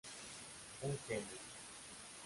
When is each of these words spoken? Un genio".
Un 0.81 0.97
genio". 1.07 1.37